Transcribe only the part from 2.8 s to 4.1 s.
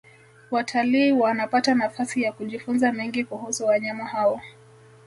mengi kuhusu wanyama